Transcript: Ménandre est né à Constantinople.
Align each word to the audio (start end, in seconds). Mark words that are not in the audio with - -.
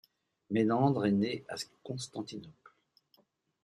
Ménandre 0.49 1.05
est 1.05 1.11
né 1.11 1.45
à 1.47 1.53
Constantinople. 1.83 2.71